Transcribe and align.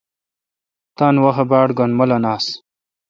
تان 0.97 1.15
وحاؘ 1.23 1.45
باڑ 1.49 1.67
گین 1.77 1.91
مولن 1.97 2.23
آس۔ 2.33 2.45